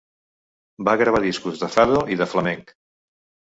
Va 0.89 0.95
gravar 1.03 1.21
discos 1.27 1.63
de 1.67 1.71
fado 1.77 2.03
i 2.17 2.21
de 2.25 2.31
flamenc. 2.35 2.77